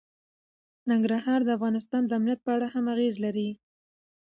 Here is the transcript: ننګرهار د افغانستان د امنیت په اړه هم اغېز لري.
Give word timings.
ننګرهار 0.89 1.39
د 1.45 1.49
افغانستان 1.57 2.01
د 2.05 2.11
امنیت 2.17 2.39
په 2.43 2.51
اړه 2.55 2.67
هم 2.73 2.85
اغېز 2.93 3.15
لري. 3.25 3.49